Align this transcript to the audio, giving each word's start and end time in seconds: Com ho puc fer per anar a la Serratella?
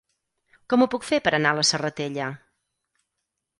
Com 0.73 0.85
ho 0.85 0.87
puc 0.93 1.05
fer 1.09 1.19
per 1.27 1.35
anar 1.39 1.53
a 1.53 1.59
la 1.61 1.67
Serratella? 1.73 2.33